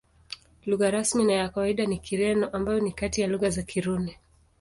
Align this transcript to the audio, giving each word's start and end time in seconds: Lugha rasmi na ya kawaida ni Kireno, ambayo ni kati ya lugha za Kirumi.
Lugha 0.65 0.91
rasmi 0.91 1.23
na 1.23 1.33
ya 1.33 1.49
kawaida 1.49 1.85
ni 1.85 1.99
Kireno, 1.99 2.47
ambayo 2.47 2.79
ni 2.79 2.91
kati 2.91 3.21
ya 3.21 3.27
lugha 3.27 3.49
za 3.49 3.63
Kirumi. 3.63 4.15